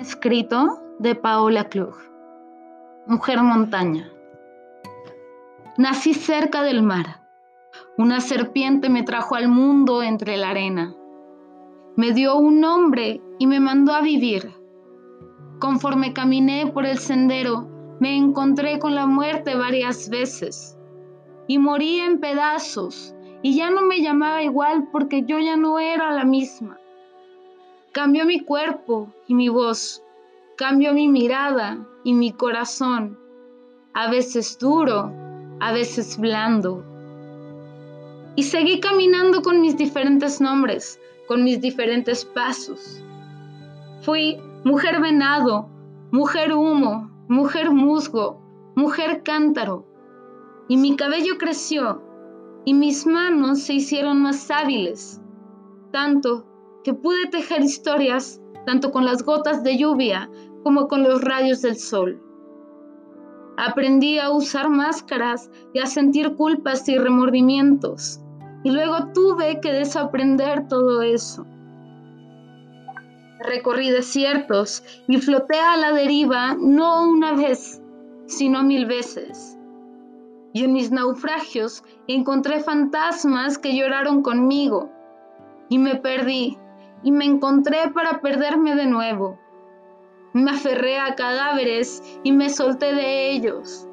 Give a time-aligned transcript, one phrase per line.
[0.00, 1.94] escrito de Paola Klug.
[3.06, 4.10] Mujer montaña.
[5.76, 7.20] Nací cerca del mar.
[7.98, 10.94] Una serpiente me trajo al mundo entre la arena.
[11.96, 14.54] Me dio un nombre y me mandó a vivir.
[15.58, 17.68] Conforme caminé por el sendero,
[18.00, 20.78] me encontré con la muerte varias veces
[21.46, 26.10] y morí en pedazos y ya no me llamaba igual porque yo ya no era
[26.12, 26.78] la misma.
[27.92, 30.00] Cambió mi cuerpo y mi voz,
[30.56, 33.18] cambió mi mirada y mi corazón,
[33.94, 35.12] a veces duro,
[35.58, 36.84] a veces blando.
[38.36, 43.02] Y seguí caminando con mis diferentes nombres, con mis diferentes pasos.
[44.02, 45.68] Fui mujer venado,
[46.12, 48.40] mujer humo, mujer musgo,
[48.76, 49.84] mujer cántaro.
[50.68, 52.02] Y mi cabello creció
[52.64, 55.20] y mis manos se hicieron más hábiles,
[55.90, 56.46] tanto
[56.84, 60.30] que pude tejer historias tanto con las gotas de lluvia
[60.62, 62.22] como con los rayos del sol.
[63.56, 68.20] Aprendí a usar máscaras y a sentir culpas y remordimientos,
[68.64, 71.46] y luego tuve que desaprender todo eso.
[73.40, 77.82] Recorrí desiertos y floté a la deriva no una vez,
[78.26, 79.58] sino mil veces.
[80.52, 84.90] Y en mis naufragios encontré fantasmas que lloraron conmigo
[85.68, 86.58] y me perdí
[87.02, 89.38] y me encontré para perderme de nuevo.
[90.32, 93.88] Me aferré a cadáveres y me solté de ellos.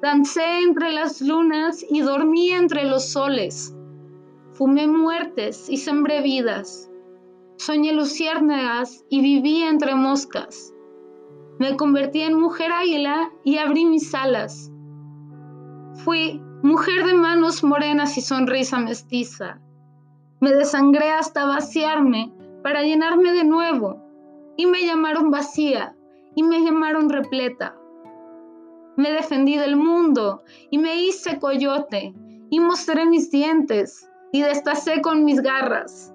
[0.00, 3.76] Dancé entre las lunas y dormí entre los soles.
[4.52, 6.90] Fumé muertes y sembré vidas.
[7.56, 10.72] Soñé luciérnagas y viví entre moscas.
[11.58, 14.70] Me convertí en mujer águila y abrí mis alas.
[16.04, 19.60] Fui mujer de manos morenas y sonrisa mestiza.
[20.38, 22.30] Me desangré hasta vaciarme
[22.62, 24.02] para llenarme de nuevo.
[24.58, 25.94] Y me llamaron vacía
[26.34, 27.74] y me llamaron repleta.
[28.96, 32.14] Me defendí del mundo y me hice coyote
[32.50, 36.14] y mostré mis dientes y destacé con mis garras.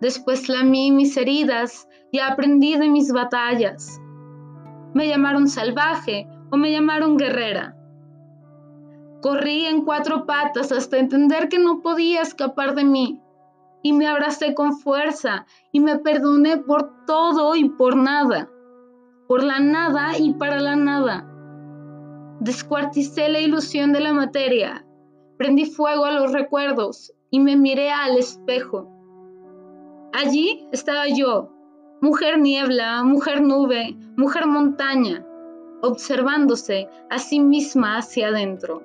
[0.00, 4.00] Después lamí mis heridas y aprendí de mis batallas.
[4.94, 7.76] Me llamaron salvaje o me llamaron guerrera.
[9.20, 13.20] Corrí en cuatro patas hasta entender que no podía escapar de mí
[13.84, 18.50] y me abracé con fuerza y me perdoné por todo y por nada,
[19.28, 21.30] por la nada y para la nada.
[22.40, 24.86] Descuarticé la ilusión de la materia,
[25.36, 28.90] prendí fuego a los recuerdos y me miré al espejo.
[30.14, 31.50] Allí estaba yo,
[32.00, 35.26] mujer niebla, mujer nube, mujer montaña,
[35.82, 38.82] observándose a sí misma hacia adentro.